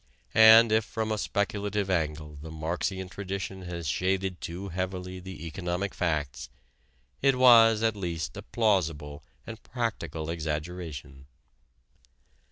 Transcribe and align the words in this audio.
And 0.33 0.71
if 0.71 0.83
from 0.83 1.11
a 1.11 1.17
speculative 1.19 1.87
angle 1.87 2.39
the 2.41 2.49
Marxian 2.49 3.07
tradition 3.07 3.61
has 3.61 3.85
shaded 3.87 4.41
too 4.41 4.69
heavily 4.69 5.19
the 5.19 5.45
economic 5.45 5.93
facts, 5.93 6.49
it 7.21 7.35
was 7.37 7.83
at 7.83 7.95
least 7.95 8.35
a 8.35 8.41
plausible 8.41 9.23
and 9.45 9.61
practical 9.61 10.31
exaggeration. 10.31 11.27